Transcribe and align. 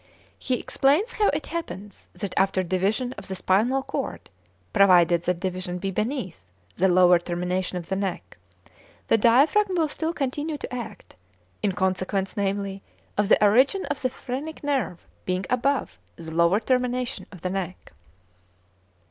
He 0.39 0.59
explains 0.59 1.13
how 1.13 1.27
it 1.27 1.45
happens 1.45 2.09
that 2.13 2.33
after 2.35 2.63
division 2.63 3.13
of 3.19 3.27
the 3.27 3.35
spinal 3.35 3.83
cord, 3.83 4.31
provided 4.73 5.21
that 5.21 5.39
division 5.41 5.77
be 5.77 5.91
beneath 5.91 6.47
the 6.75 6.87
lower 6.87 7.19
termination 7.19 7.77
of 7.77 7.87
the 7.87 7.95
neck, 7.95 8.35
the 9.09 9.17
diaphragm 9.19 9.75
will 9.75 9.87
still 9.87 10.11
continue 10.11 10.57
to 10.57 10.73
act 10.73 11.15
in 11.61 11.73
consequence, 11.73 12.35
namely, 12.35 12.81
of 13.15 13.29
the 13.29 13.43
origin 13.45 13.85
of 13.91 14.01
the 14.01 14.09
phrenic 14.09 14.63
nerve 14.63 15.05
being 15.25 15.45
above 15.51 15.99
the 16.15 16.31
lower 16.31 16.59
termination 16.59 17.27
of 17.31 17.41
the 17.41 17.51
neck. 17.51 17.93